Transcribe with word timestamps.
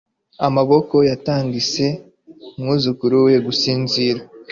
amaboko 0.47 0.95
yatigise 1.09 1.85
umwuzukuru 2.55 3.15
we 3.25 3.33
gusinzira 3.45 4.21